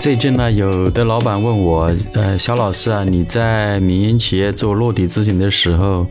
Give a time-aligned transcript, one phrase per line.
[0.00, 6.06] 最近呢，有的老板问我，呃，肖老师啊，你在民营企业做落地咨询的时候，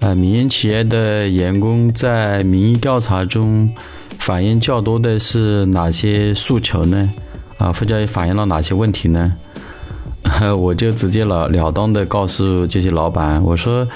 [0.00, 3.70] 呃，民营企业的员工在民意调查中
[4.18, 7.10] 反映较多的是哪些诉求呢？
[7.58, 9.34] 啊，或者反映了哪些问题呢？
[10.58, 13.86] 我就直截了了当的告诉这些老板，我说，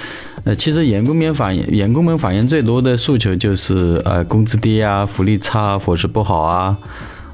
[0.45, 6.77] 呃，其实员工们反映，员工们反映最多的诉求就是，呃，工资低啊，福利差，伙食不好啊。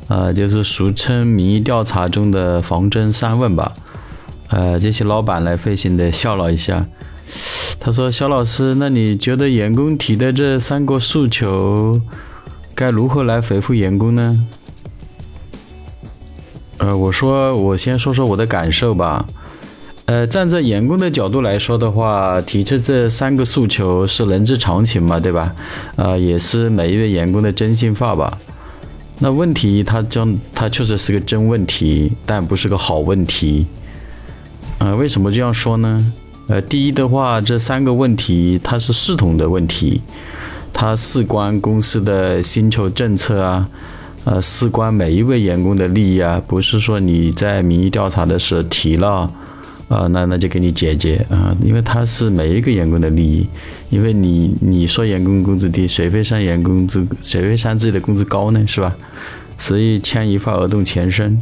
[0.09, 3.73] 呃，就是俗称民意调查中的防真三问吧。
[4.49, 6.87] 呃，这些老板来费心的笑了一下，
[7.81, 12.01] 他说：“肖老师，那你觉得员工提的这三个诉求，
[12.75, 14.47] 该如何来回复员工呢？”
[16.79, 19.27] 呃，我说，我先说说我的感受吧。
[20.05, 25.53] 呃，站在员工的角度来说的话，提出这三个诉求是人之常情嘛，对吧？
[25.97, 28.39] 啊，也是每一位员工的真心话吧。
[29.19, 33.67] 那问题，它将它确实是个真问题，但不是个好问题。
[34.79, 36.13] 呃，为什么这样说呢？
[36.49, 40.03] 呃，第一的话，这三个问题它是系统的问题，
[40.73, 43.69] 它事关公司的薪酬政策啊，
[44.25, 49.33] 呃，事关每一位员工的利益啊，不是说你在民意调查的时候提了。
[49.89, 53.49] 啊，那那就给你解决啊，因为他是每一个员工的利益，
[53.89, 58.67] 因为你你说员工工资低，谁会上员工资，谁会上自己的工资高呢？
[58.67, 58.93] 是吧？
[59.57, 61.41] 所以牵一发而动全身。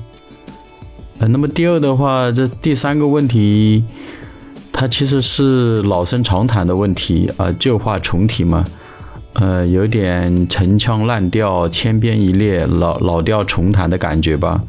[1.18, 3.82] 呃，那么第二的话，这第三个问题，
[4.70, 8.64] 它其实是老生常谈的问题啊，旧话重提嘛，
[9.34, 14.62] 呃，有点陈腔滥调、千篇一律、老老调重弹的感觉吧。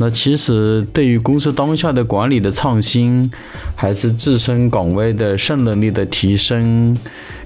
[0.00, 3.30] 那其实对于公司当下的管理的创新，
[3.76, 6.96] 还是自身岗位的胜任力的提升，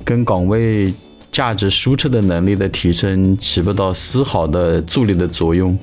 [0.05, 0.95] 跟岗位
[1.33, 5.77] 价值输出的能力的提升，起不到丝毫的助力的作用，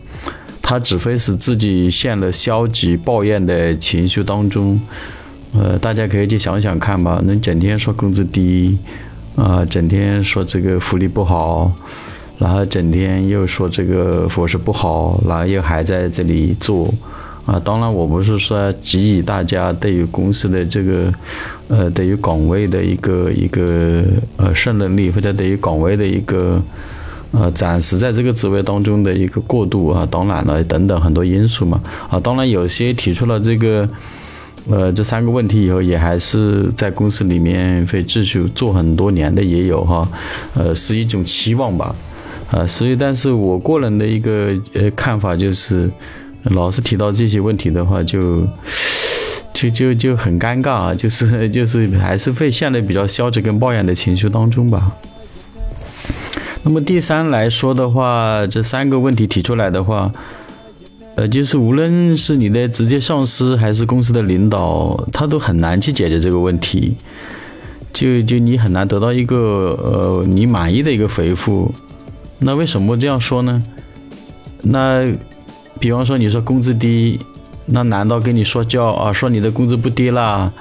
[0.62, 4.80] 它只会使自己陷入消极抱怨的情绪当中。
[5.54, 8.78] 呃，大家可以去想想看吧，能整天说工资低，
[9.36, 11.70] 啊，整天说这个福利不好。
[12.42, 16.92] 然后整天又说这个伙食不好，然后又还在这里做，
[17.46, 21.14] 啊，当然我不是说给予大家对于公司的这个，
[21.68, 24.04] 呃，对于岗位的一个一个
[24.38, 26.60] 呃胜任力，或者对于岗位的一个，
[27.32, 31.80] 呃，暂时在这个职位当中的一个过渡啊，当然了，等等很多因素嘛，
[32.10, 33.88] 啊，当然有些提出了这个，
[34.68, 40.10] 呃，这三个问题以后，也还是在公司里面会继续做很多年的也有哈，
[40.56, 41.96] 呃，是一种期望吧。
[42.52, 45.90] 啊，所以，但是我个人的一个呃看法就是，
[46.44, 48.46] 老是提到这些问题的话，就
[49.54, 54.92] 就就就很尴尬啊，就是就是还是会陷入比较消极跟抱怨的情绪当中吧。
[56.64, 60.12] 那么第三来说的话，这三个问题提出来的话，
[61.16, 66.98] 呃，就是无论是你的直接上司还是公司的领导，他都很难去解决这个问题，
[67.94, 71.74] 就就你很难得到一个呃你满意的一个回复。
[72.42, 73.62] 那为什么这样说呢？
[74.64, 75.12] 那，
[75.80, 77.20] 比方说你说工资低，
[77.68, 79.14] 那难道跟你说教啊？
[79.14, 80.52] 说你的工资不低啦，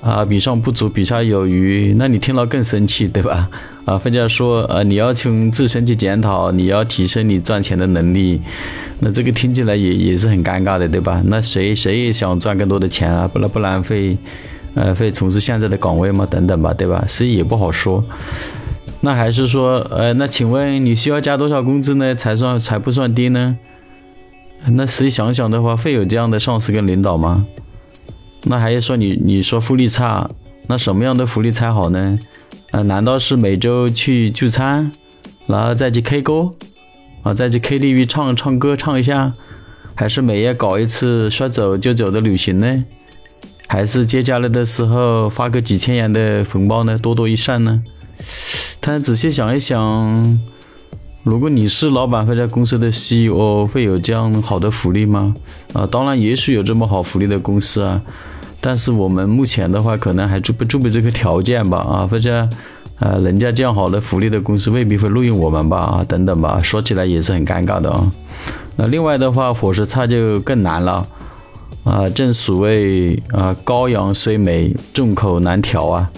[0.00, 3.48] 啊，比上不足，比下有余，那你听了更生气，对吧？
[3.84, 8.40] 啊，或者说，呃，你要从自身去检讨，你要提升你赚钱的能力，
[9.00, 11.22] 那这个听起来也也是很尴尬的，对吧？
[11.26, 13.28] 那谁谁也想赚更多的钱啊？
[13.28, 14.16] 不然不然会，
[14.74, 16.26] 呃，会从事现在的岗位吗？
[16.28, 17.04] 等等吧，对吧？
[17.06, 18.04] 所以也不好说。
[19.00, 23.56] 那还是说，呃，那请问你需要加多少工资呢，才算才不算低呢？
[24.68, 27.46] 那实际想想的话，会有这样的上司跟领导吗？
[28.44, 30.28] 那还是说你你说福利差，
[30.66, 32.18] 那什么样的福利才好呢？
[32.72, 34.90] 呃，难道是每周去聚餐，
[35.46, 36.52] 然后再去 K 歌，
[37.22, 39.34] 啊，再去 KTV 唱唱歌唱一下，
[39.94, 42.84] 还是每月搞一次说走就走的旅行呢？
[43.68, 46.98] 还是节假日的时候发个几千元的红包呢？
[46.98, 47.82] 多多益善呢？
[48.88, 50.38] 但仔细想一想，
[51.24, 55.34] 如果你是老板或者公司的 CEO，会有这样好的福利吗？
[55.72, 58.00] 啊，当然，也许有这么好福利的公司啊，
[58.60, 61.78] 但是我们目前的话，可能还具不具备这个条件吧？
[61.78, 62.48] 啊，或者，
[63.00, 65.78] 呃，人家这样好的福利的公司未必会录用我们吧？
[65.78, 68.12] 啊，等等吧，说起来也是很尴尬的啊。
[68.76, 71.04] 那另外的话，伙食差就更难了
[71.82, 72.08] 啊。
[72.10, 76.08] 正所谓啊，羔羊虽美，众口难调啊。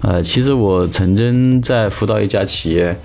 [0.00, 2.96] 呃，其实我曾经在辅导一家企业，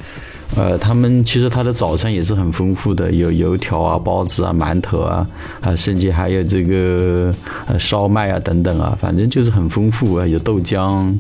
[0.56, 5.28] 呃，他们其实他的早餐也是很丰富的，有油条啊、包子啊、馒头啊，
[5.62, 7.34] 啊，甚至还有这个
[7.66, 11.12] 呃烧麦啊等等啊，反正就是很丰富啊，有豆浆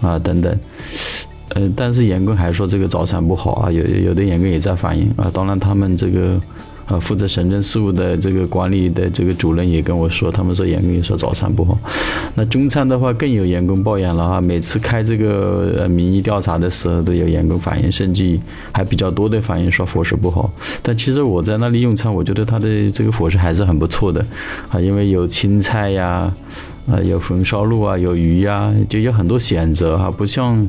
[0.00, 0.58] 啊等等。
[1.54, 5.30] 呃，但是员工还说这个早餐不好啊，有有的员工也在反映啊。
[5.32, 6.40] 当然，他们这个
[6.88, 11.78] 呃负责行政事务的这个管理的这个主任也跟我说，他们说员工说早餐不好。
[12.34, 18.38] 那中餐的话，更有员工抱怨了啊，每次开这个民意调查的时候，都有员工反映，甚至
[18.72, 20.50] 还比较多的反映说伙食不好。
[20.82, 24.24] 但其实我在那里用餐，我觉得他的这个伙食还是很不错的
[24.68, 26.32] 啊，因为有青菜呀。
[26.90, 30.66] 啊，有红烧肉啊，有鱼呀，就有很多选择哈，不像，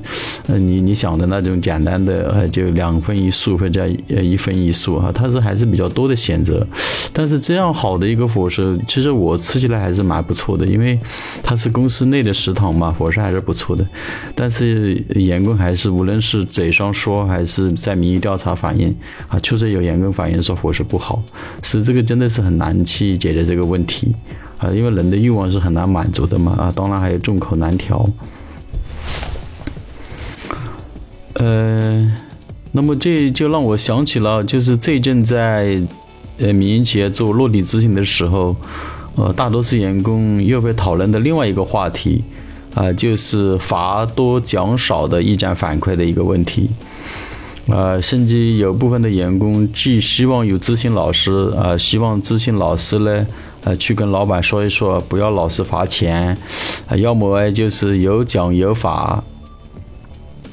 [0.48, 6.66] 呃，你你想的那种简单的，就两分一素或者呃一分一素哈，它是还是比较多的选择。
[7.14, 11.00] 但是这样好的一个伙食，其实我吃起来还是蛮不错的，因为
[11.42, 13.88] 它是公司内的食堂嘛，伙食还是不错的。
[14.36, 18.96] 但是员工还是无论是嘴上说还是在民意调查反映
[19.28, 21.22] 啊，确实有员工反映说伙食不好，
[21.64, 24.14] 是这个真的是很难去解决这个问题。
[24.60, 28.06] 啊，因为人的欲望是很难满足的嘛，啊，当然还有众口难调。
[31.36, 32.12] 呃，
[32.74, 35.82] 那么这就让我想起了，就是最近在
[36.38, 38.54] 呃民营企业做落地执行的时候，
[39.16, 42.22] 呃，大多数员工又被讨论的另外一个话题，
[42.76, 46.70] 啊，就是罚多奖少的意见反馈的一个问题。
[47.70, 53.26] 啊，甚至有部分的员工既希望有咨询老师，啊，希望咨询老师呢。
[53.64, 56.38] 呃，去跟老板说一说，不要老是罚钱，
[56.88, 59.24] 啊，要么就是有奖有罚，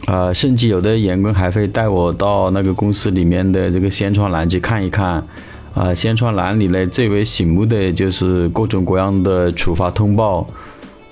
[0.07, 5.25] 啊，甚至有的员工还会带我到那个公司里面的这个宣传栏去看一看，
[5.75, 10.47] 啊，宣传栏里呢最为醒目的就是各种各样的处罚通报，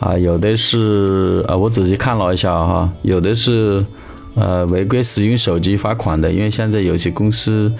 [0.00, 3.84] 啊，有的是，啊，我仔细看了一下哈，有的是。
[4.36, 7.72] 呃，违规使用手机罚款的，因为现在有些公司，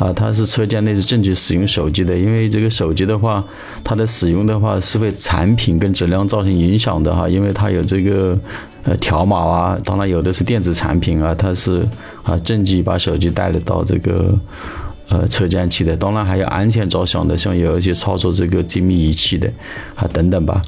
[0.00, 3.44] 啊，它是车间内是禁止使用手机的，因为这个手机的话，
[3.84, 8.36] 它的使用的话是为产品跟质量造成影响的哈，因为它有这个
[8.82, 11.86] 呃条码啊，当然有的是电子产品啊，它是
[12.22, 14.34] 啊禁止把手机带了到这个
[15.10, 19.52] 呃车间去的，当然还有安全着想的，像有一些操作这个精密仪器的
[19.96, 20.62] 啊等等吧。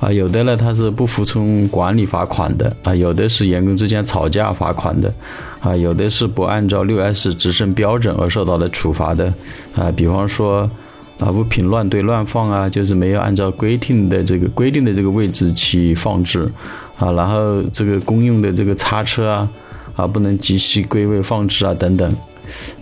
[0.00, 5.14] 啊，有的呢，他是不服从管理罚款的啊，有的是员工之间吵架罚款的，
[5.62, 9.32] 啊，有的是不按照六 S 执胜标准而受到的处罚的，
[9.76, 10.68] 啊，比方说
[11.20, 16.50] 啊，物品乱堆乱放啊，就是没有按照规定的这个规定的这个位置去放置，
[16.98, 19.48] 啊，然后这个公用的这个叉车啊，
[19.94, 22.12] 啊，不能及时归位放置啊，等等。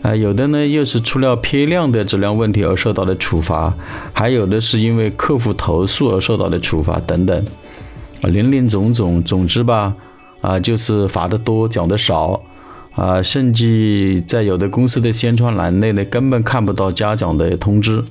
[0.01, 3.73] 啊，有的呢又是出了批量的质量问题而受到的处罚，
[4.13, 7.45] 还有的是因为客户投诉而受到的处罚等等，
[8.23, 9.95] 啊，林林总总，总之吧，
[10.41, 12.41] 啊，就是罚的多，奖的少，
[12.95, 18.05] 啊，甚至在有的公司的宣传栏内呢，根本看不到嘉奖的通知。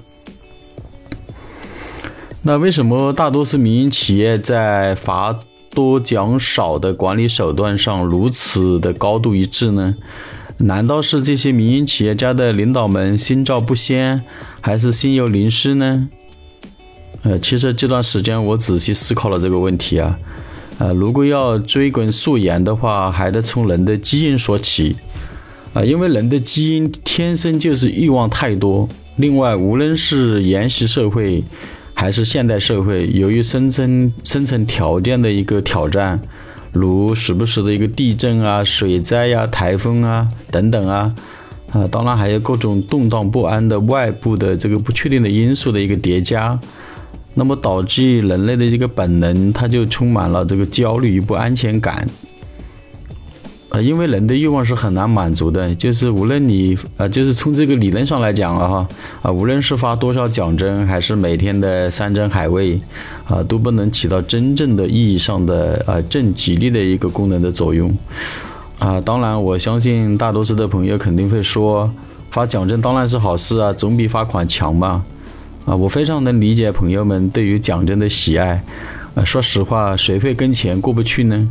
[2.42, 5.38] 那为什么大多数民营企业在罚
[5.70, 9.96] 多奖少的管理手段上如此的高度一致呢？
[10.58, 14.22] 难道是这些民营企业家的领导们心照不宣，
[14.62, 16.10] 还是心有灵犀呢？
[17.22, 20.18] 呃，其实这段时间我仔细思考了这个问题啊，
[20.80, 24.96] 呃，如果要追根溯源的话，还得从人的基因说起
[25.74, 28.90] 啊，因为人的基因天生就是欲望太多。
[29.18, 31.44] 另外，无论是原始社会
[31.94, 36.20] 还是现代社会，由于生存生存条件的一个挑战。
[36.72, 41.16] 如时不时的一个地震啊、水灾呀、台风啊等等啊，
[41.71, 46.59] 啊，当然还有各种动荡不安的外部的这个不确定的因素的一个叠加，
[47.36, 52.07] 那么导致人类的这个本能，它就充满了这个焦虑与不安全感。
[53.69, 58.88] 啊，因为人的欲望是很难满足的，就是无论你，呃，就是从这个理论上来讲啊，哈，
[59.21, 62.81] 啊，无论是发多少奖针，还是每天的山珍海味，
[63.28, 67.95] 啊，都不能起到真正的意义上的啊正激励的一个功能的作用。
[68.80, 71.92] 啊，当然，我相信大多数的朋友肯定会说，
[72.31, 75.06] 发奖针当然是好事啊，总比罚款强嘛。
[75.66, 78.63] 啊，我非常能理解朋友们对于奖金的喜爱。
[79.16, 81.49] 啊，说实话，谁会跟钱过不去呢？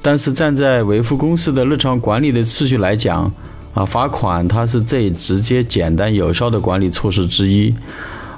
[0.00, 3.30] 但是站在维护公司的日常管理的秩序来讲，
[3.74, 7.74] 啊，罚款它是最直接、简单、有效的管理措施之一，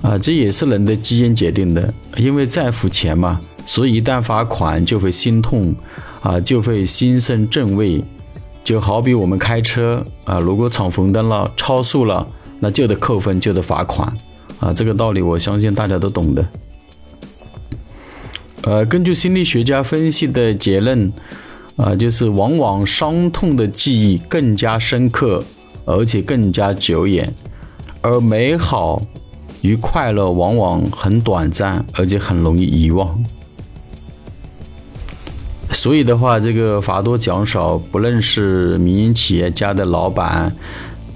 [0.00, 1.92] 啊，这也是人的基因决定的。
[2.16, 5.74] 因为在乎钱嘛，所以一旦罚款就会心痛，
[6.22, 8.02] 啊，就会心生正味。
[8.64, 12.26] 就好比我们开车，啊，如果闯红灯了、超速了，
[12.60, 14.12] 那就得扣分，就得罚款，
[14.60, 16.46] 啊，这个道理我相信大家都懂的。
[18.62, 21.12] 呃，根据心理学家分析的结论。
[21.76, 25.44] 啊，就是往往伤痛的记忆更加深刻，
[25.84, 27.30] 而且更加久远，
[28.00, 29.02] 而美好
[29.60, 33.22] 与快乐往往很短暂，而且很容易遗忘。
[35.70, 40.56] 所以的话，这个罚多奖少，不论是民营企业家的老板，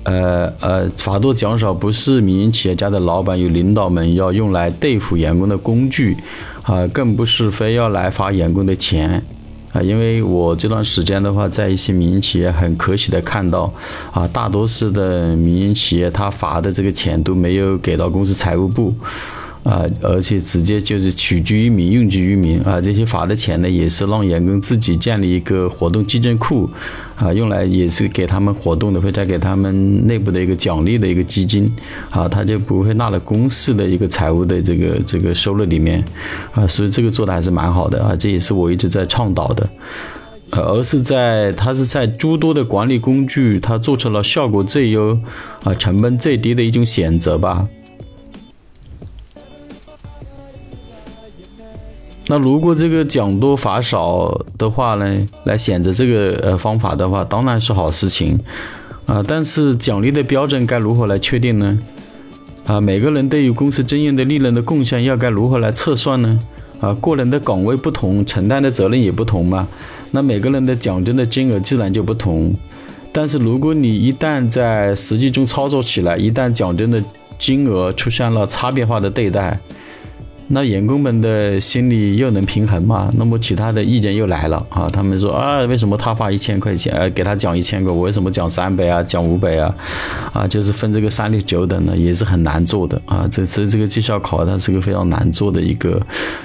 [0.05, 6.17] 呃呃，罚多奖少不是民营企业家的老板与领导们要用来对付员工的工具，
[6.63, 9.23] 啊，更不是非要来罚员工的钱。
[9.73, 13.73] 啊，因为我这段时间的话，在一些民营企业很可喜的看到，
[14.11, 18.93] 啊，大多数的民营企业他罚的这个钱都没有给到公司财务部。
[19.63, 22.81] 啊，而且直接就是取之于民，用之于民啊！
[22.81, 26.69] 这些罚的钱呢，也是让员工自己建立一个活动基金库，
[27.17, 31.71] 啊，用来也是给他们活动的，会再给他们内部的一个奖励的一个基金，
[32.09, 36.03] 啊，他就不会纳了公司的一个财务的这个这个收入里面，
[36.53, 39.69] 啊，所以这个做的还是蛮好的啊，这也是我一直在倡导的，
[40.53, 45.19] 呃，而是在他是在诸多的管理工具，他做出了效果最优，
[45.65, 47.69] 啊，成本最低的一种选择吧。
[52.31, 58.39] 那如果这个奖多罚少的话呢，来选择这个呃方法的话，当然是好事情，
[59.05, 61.77] 啊，但是奖励的标准该如何来确定呢？
[62.67, 66.39] 啊，每个人对于公司经营的利润的贡献要该如何来测算呢？
[66.81, 69.67] 啊，个人的岗位不同，承担的责任也不同嘛，
[70.13, 72.55] 那每个人的奖金的金额自然就不同。
[73.11, 77.03] 但是如果你一旦在实际中操作起来，一旦奖金的
[77.41, 79.59] 金额出现了差别化的对待。
[80.53, 83.09] 那员工们的心里又能平衡吗？
[83.17, 84.91] 那么其他的意见又来了啊！
[84.93, 89.73] 他们说啊，为什么他发一千块钱，呃，给他奖一千个，我为什么奖三百啊，奖五百啊？
[90.33, 93.29] 啊，就是分这个三六九等的，也是很难做的啊！
[93.31, 96.05] 这次这个绩效考核，它是个非常难做的一个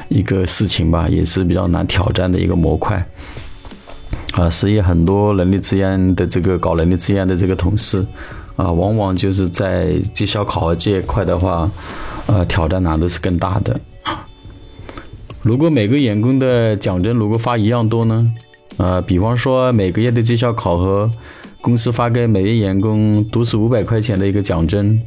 [0.09, 3.03] 一个事情吧，也是比较难挑战的一个模块
[4.33, 4.47] 啊！
[4.47, 8.05] 所以很多人力资源的这个搞人力资源的这个同事
[8.55, 11.67] 啊，往往就是在绩效考核这一块的话，
[12.27, 13.75] 呃，挑战难度是更大的。
[15.45, 18.33] 如果每个员工的奖金如果发一样多呢？
[18.77, 21.07] 啊，比方说每个月的绩效考核，
[21.61, 24.99] 公司发给每位员工都是五百块钱的一个奖金，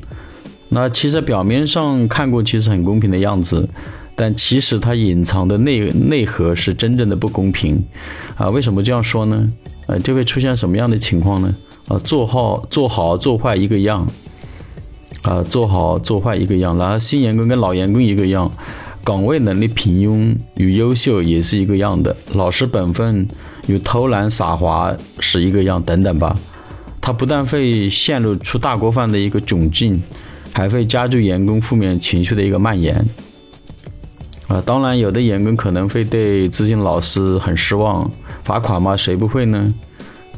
[0.69, 3.69] 那其实表面上看过去是很公平的样子，
[4.15, 7.85] 但其实它隐藏的内内核是真正的不公平。
[8.37, 9.53] 啊，为什么这样说呢？
[9.89, 11.53] 呃，就会出现什么样的情况呢？
[11.89, 14.07] 啊，做好做好做坏一个样，
[15.23, 18.49] 啊，做好做坏一个样，然后新员工跟老员工一个样。
[19.05, 23.27] 岗位能力平庸与优秀也是一个样的，老实本分
[23.67, 26.37] 与偷懒耍滑是一个样，等等吧。
[27.01, 30.03] 他不但会陷入出大锅饭的一个窘境，
[30.53, 33.03] 还会加剧员工负面情绪的一个蔓延。
[34.47, 38.11] 啊，当然，有的员工可能会对资金老师很失望，
[38.45, 38.97] 罚款吗？
[38.97, 39.73] 谁不会呢？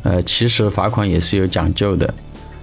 [0.03, 2.13] 呃，其实罚款也是有讲究的。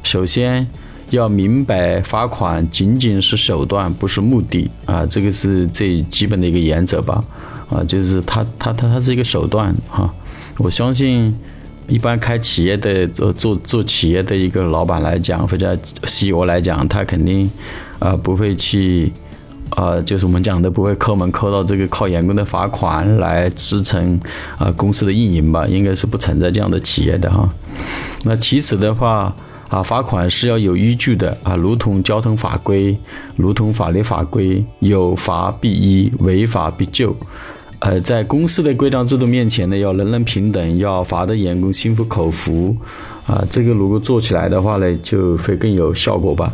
[0.03, 0.67] 首先，
[1.11, 5.05] 要明白，罚款仅仅是手段，不是目的啊！
[5.05, 7.23] 这个是最基本的一个原则吧？
[7.69, 10.13] 啊，就是它它它它是一个手段哈。
[10.57, 11.33] 我相信，
[11.87, 15.73] 一般开企业的做做做企业的一个老板来讲，或者
[16.03, 17.49] CEO 来讲，他肯定
[17.99, 19.09] 啊不会去
[19.69, 24.19] 啊，就是我们讲的不会抠门抠到这个靠员工的罚款来支撑
[24.57, 25.65] 啊公司的运营吧？
[25.67, 27.49] 应该是不存在这样的企业的哈。
[28.25, 29.33] 那其次的话。
[29.69, 32.97] 啊，罚款是要有依据的啊，如同交通法规，
[33.35, 37.15] 如同法律法规，有罚必依，违法必究。
[37.79, 42.75] 呃，在公司的规章制度面前呢，要人人平等，要罚的员工心服口服。
[43.25, 46.51] 啊，这个如果做起来的话呢，就会更有效果吧。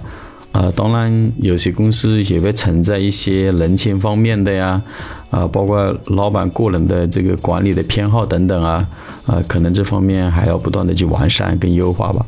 [0.52, 4.82] 啊，当然有些公司也会存在一些人情方面的呀，
[5.30, 8.88] 啊，包括老板个人的这个管理的偏好等等啊，
[9.26, 12.26] 啊，可能这方面还要不断的去完善跟优化吧。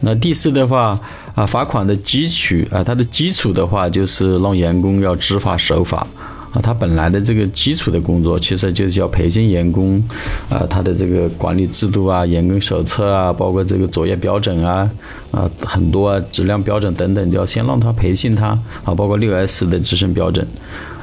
[0.00, 0.98] 那第四的话
[1.34, 6.06] 啊，罚款的基础啊，它的基础的话就是让员工要知法守法
[6.52, 6.60] 啊。
[6.62, 10.02] 他本来的这个基础的工作，其实就是要培训员工
[10.48, 14.88] 啊，他的这个管理制度啊、员工手册啊，包括这个作业标准啊
[15.30, 18.48] 啊，很多啊质量标准等等，就要先让他培训他
[18.84, 20.46] 啊，包括六 S 的执行标准。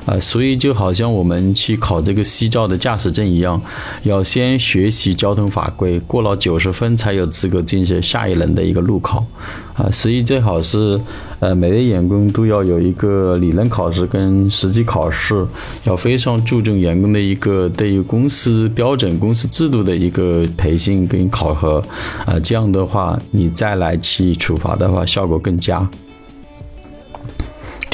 [0.05, 3.59] 啊，所以就好像我们去考这个西照的驾驶证一样，
[4.03, 9.25] 要先学习交通法规，过了九十分才有资格进行下一轮的一个路考。
[9.73, 10.97] 啊，所以最好是，
[11.39, 15.45] 呃，每位员工都要有一个理论考试跟实际考试，
[15.83, 21.83] 要非常注重员工的一个对于公司标准、公司制度的一个培训跟考核。
[22.25, 25.85] 啊，这样的话，你再来去处罚的话，效果更佳。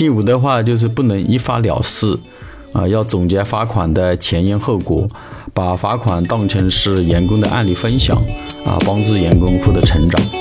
[0.01, 2.17] 第五的话就是不能一发了事，
[2.73, 5.07] 啊，要总结罚款的前因后果，
[5.53, 8.17] 把罚款当成是员工的案例分享，
[8.65, 10.40] 啊，帮助员工获得成长。